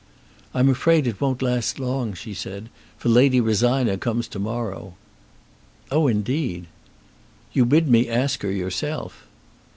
[0.55, 4.95] "I'm afraid it won't last long," she said, "for Lady Rosina comes to morrow."
[5.91, 6.65] "Oh, indeed."
[7.53, 9.27] "You bid me ask her yourself."